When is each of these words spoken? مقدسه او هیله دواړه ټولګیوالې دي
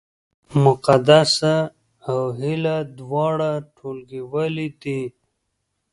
مقدسه 0.63 1.55
او 2.09 2.19
هیله 2.39 2.77
دواړه 2.99 3.51
ټولګیوالې 3.75 4.67
دي 4.81 5.01